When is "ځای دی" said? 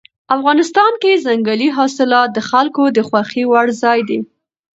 3.83-4.19